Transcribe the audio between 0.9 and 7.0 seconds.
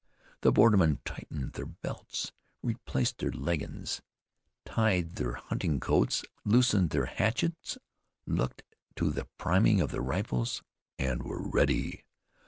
tightened their belts, replaced their leggings, tied their hunting coats, loosened